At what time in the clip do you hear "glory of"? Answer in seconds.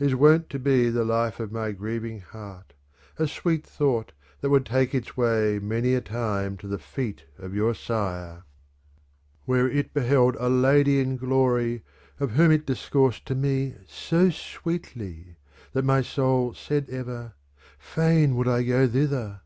11.18-12.30